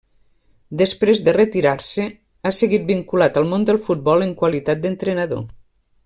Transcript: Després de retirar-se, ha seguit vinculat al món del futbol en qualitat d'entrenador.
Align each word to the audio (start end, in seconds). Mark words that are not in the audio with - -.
Després 0.81 1.19
de 1.27 1.35
retirar-se, 1.37 2.07
ha 2.45 2.53
seguit 2.61 2.87
vinculat 2.89 3.37
al 3.41 3.47
món 3.55 3.67
del 3.71 3.81
futbol 3.87 4.25
en 4.29 4.33
qualitat 4.43 4.81
d'entrenador. 4.87 5.45